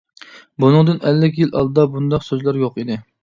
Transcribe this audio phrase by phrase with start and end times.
[0.63, 2.99] بۇنىڭدىن ئەللىك يىل ئالدىدا بۇنداق سۆزلەر يوق ئىدى.